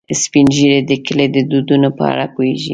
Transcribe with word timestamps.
سپین 0.23 0.47
ږیری 0.55 0.79
د 0.89 0.91
کلي 1.05 1.27
د 1.31 1.37
دودونو 1.51 1.89
په 1.97 2.03
اړه 2.11 2.25
پوهیږي 2.33 2.69